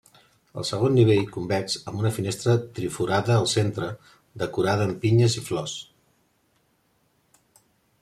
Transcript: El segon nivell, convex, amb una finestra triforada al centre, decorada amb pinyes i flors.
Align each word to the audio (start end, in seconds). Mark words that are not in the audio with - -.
El 0.61 0.65
segon 0.69 0.95
nivell, 0.99 1.27
convex, 1.35 1.75
amb 1.91 1.99
una 1.99 2.13
finestra 2.15 2.57
triforada 2.79 3.37
al 3.43 3.47
centre, 3.55 3.93
decorada 4.47 4.91
amb 4.91 5.01
pinyes 5.07 5.41
i 5.45 5.49
flors. 5.53 5.79